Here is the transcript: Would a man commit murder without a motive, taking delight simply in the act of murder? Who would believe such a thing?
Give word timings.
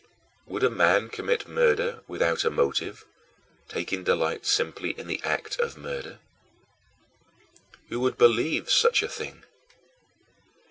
Would 0.47 0.63
a 0.63 0.71
man 0.71 1.09
commit 1.09 1.47
murder 1.47 2.01
without 2.07 2.43
a 2.43 2.49
motive, 2.49 3.05
taking 3.69 4.03
delight 4.03 4.47
simply 4.47 4.97
in 4.97 5.05
the 5.05 5.21
act 5.23 5.59
of 5.59 5.77
murder? 5.77 6.17
Who 7.89 7.99
would 7.99 8.17
believe 8.17 8.67
such 8.71 9.03
a 9.03 9.07
thing? 9.07 9.43